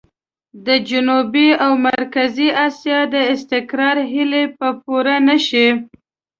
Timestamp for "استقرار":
3.33-3.97